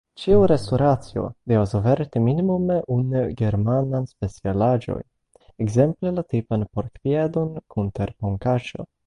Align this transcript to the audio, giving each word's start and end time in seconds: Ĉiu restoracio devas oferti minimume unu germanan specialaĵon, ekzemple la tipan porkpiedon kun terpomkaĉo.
Ĉiu 0.19 0.37
restoracio 0.51 1.25
devas 1.51 1.75
oferti 1.79 2.21
minimume 2.27 2.77
unu 2.95 3.21
germanan 3.43 4.09
specialaĵon, 4.15 5.05
ekzemple 5.67 6.15
la 6.17 6.25
tipan 6.35 6.67
porkpiedon 6.79 7.55
kun 7.77 7.95
terpomkaĉo. 8.01 8.91